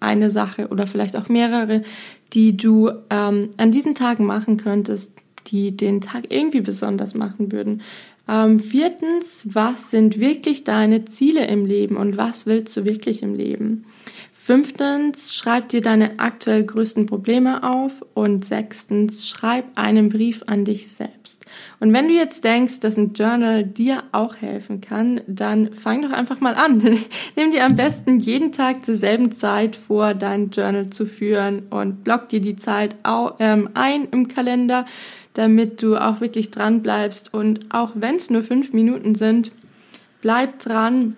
eine 0.00 0.30
Sache 0.30 0.68
oder 0.68 0.86
vielleicht 0.86 1.16
auch 1.16 1.28
mehrere, 1.28 1.82
die 2.32 2.56
du 2.56 2.90
ähm, 3.10 3.50
an 3.56 3.72
diesen 3.72 3.94
Tagen 3.94 4.26
machen 4.26 4.56
könntest, 4.56 5.12
die 5.48 5.76
den 5.76 6.00
Tag 6.00 6.26
irgendwie 6.30 6.60
besonders 6.60 7.14
machen 7.14 7.52
würden. 7.52 7.82
Ähm, 8.28 8.60
viertens, 8.60 9.48
was 9.52 9.90
sind 9.90 10.20
wirklich 10.20 10.64
deine 10.64 11.04
Ziele 11.04 11.46
im 11.46 11.66
Leben 11.66 11.96
und 11.96 12.16
was 12.16 12.46
willst 12.46 12.76
du 12.76 12.84
wirklich 12.84 13.22
im 13.22 13.34
Leben? 13.34 13.84
Fünftens, 14.44 15.32
schreib 15.32 15.68
dir 15.68 15.82
deine 15.82 16.18
aktuell 16.18 16.64
größten 16.64 17.06
Probleme 17.06 17.62
auf. 17.62 18.04
Und 18.14 18.44
sechstens, 18.44 19.28
schreib 19.28 19.66
einen 19.76 20.08
Brief 20.08 20.42
an 20.46 20.64
dich 20.64 20.92
selbst. 20.92 21.41
Und 21.80 21.92
wenn 21.92 22.08
du 22.08 22.14
jetzt 22.14 22.44
denkst, 22.44 22.80
dass 22.80 22.96
ein 22.96 23.12
Journal 23.12 23.64
dir 23.64 24.04
auch 24.12 24.36
helfen 24.36 24.80
kann, 24.80 25.20
dann 25.26 25.72
fang 25.72 26.02
doch 26.02 26.10
einfach 26.10 26.40
mal 26.40 26.54
an. 26.54 26.78
Nimm 27.36 27.50
dir 27.50 27.64
am 27.64 27.76
besten 27.76 28.18
jeden 28.18 28.52
Tag 28.52 28.84
zur 28.84 28.94
selben 28.94 29.32
Zeit 29.32 29.76
vor, 29.76 30.14
dein 30.14 30.50
Journal 30.50 30.90
zu 30.90 31.06
führen 31.06 31.64
und 31.70 32.04
block 32.04 32.28
dir 32.28 32.40
die 32.40 32.56
Zeit 32.56 32.96
ähm, 33.38 33.70
ein 33.74 34.08
im 34.10 34.28
Kalender, 34.28 34.86
damit 35.34 35.82
du 35.82 35.96
auch 35.96 36.20
wirklich 36.20 36.50
dran 36.50 36.82
bleibst. 36.82 37.34
Und 37.34 37.74
auch 37.74 37.92
wenn 37.94 38.16
es 38.16 38.30
nur 38.30 38.42
fünf 38.42 38.72
Minuten 38.72 39.14
sind, 39.14 39.52
bleib 40.20 40.60
dran 40.60 41.16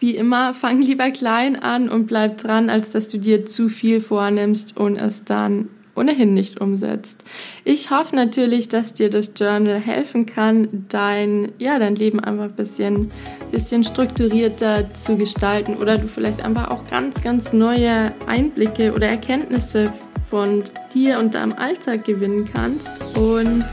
wie 0.00 0.16
immer, 0.16 0.54
fang 0.54 0.80
lieber 0.80 1.10
klein 1.10 1.56
an 1.56 1.88
und 1.88 2.06
bleib 2.06 2.38
dran, 2.38 2.70
als 2.70 2.90
dass 2.90 3.08
du 3.08 3.18
dir 3.18 3.44
zu 3.44 3.68
viel 3.68 4.00
vornimmst 4.00 4.76
und 4.76 4.96
es 4.96 5.24
dann 5.24 5.68
ohnehin 5.94 6.34
nicht 6.34 6.60
umsetzt. 6.60 7.24
Ich 7.64 7.90
hoffe 7.90 8.14
natürlich, 8.14 8.68
dass 8.68 8.94
dir 8.94 9.10
das 9.10 9.32
Journal 9.36 9.78
helfen 9.78 10.26
kann, 10.26 10.86
dein, 10.88 11.52
ja, 11.58 11.78
dein 11.78 11.96
Leben 11.96 12.20
einfach 12.20 12.44
ein 12.44 12.52
bisschen, 12.52 13.10
bisschen 13.50 13.84
strukturierter 13.84 14.92
zu 14.94 15.16
gestalten 15.16 15.76
oder 15.76 15.98
du 15.98 16.08
vielleicht 16.08 16.44
einfach 16.44 16.70
auch 16.70 16.86
ganz, 16.86 17.22
ganz 17.22 17.52
neue 17.52 18.12
Einblicke 18.26 18.92
oder 18.92 19.08
Erkenntnisse 19.08 19.92
von 20.28 20.62
dir 20.94 21.18
und 21.18 21.34
deinem 21.34 21.52
Alltag 21.52 22.04
gewinnen 22.04 22.48
kannst. 22.50 23.16
Und 23.16 23.64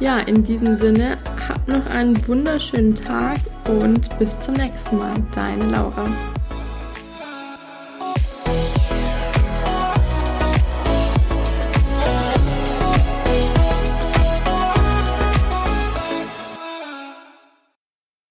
ja, 0.00 0.18
in 0.18 0.42
diesem 0.42 0.76
Sinne, 0.78 1.18
hab 1.48 1.68
noch 1.68 1.86
einen 1.86 2.26
wunderschönen 2.26 2.94
Tag 2.94 3.38
und 3.68 4.18
bis 4.18 4.38
zum 4.40 4.54
nächsten 4.54 4.98
Mal. 4.98 5.14
Deine 5.34 5.66
Laura. 5.66 6.08